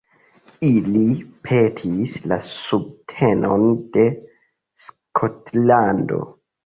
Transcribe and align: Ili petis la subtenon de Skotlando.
Ili 0.67 1.01
petis 1.47 2.15
la 2.31 2.39
subtenon 2.47 3.67
de 3.99 4.07
Skotlando. 4.87 6.23